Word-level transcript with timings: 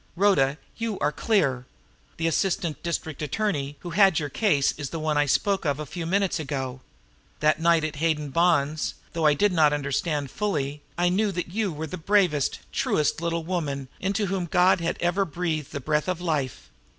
"Rhoda 0.15 0.57
you 0.77 0.97
are 0.97 1.11
clear. 1.11 1.67
The 2.17 2.25
assistant 2.25 2.81
district 2.81 3.21
attorney 3.21 3.77
who 3.81 3.91
had 3.91 4.17
your 4.17 4.29
case 4.29 4.71
is 4.75 4.89
the 4.89 4.97
one 4.97 5.15
I 5.15 5.27
spoke 5.27 5.63
of 5.63 5.79
a 5.79 5.85
few 5.85 6.07
minutes 6.07 6.39
ago. 6.39 6.81
That 7.39 7.59
night 7.61 7.83
at 7.83 7.97
Hayden 7.97 8.31
Bond's, 8.31 8.95
though 9.13 9.27
I 9.27 9.35
did 9.35 9.51
not 9.51 9.73
understand 9.73 10.31
fully, 10.31 10.81
I 10.97 11.09
knew 11.09 11.31
that 11.33 11.49
you 11.51 11.71
were 11.71 11.85
the 11.85 11.97
bravest, 11.99 12.61
truest 12.71 13.21
little 13.21 13.43
woman 13.43 13.89
into 13.99 14.25
whom 14.25 14.47
God 14.47 14.81
had 14.81 14.97
ever 15.01 15.23
breathed 15.23 15.71
the 15.71 15.79
breath 15.79 16.07
of 16.07 16.19
life. 16.19 16.71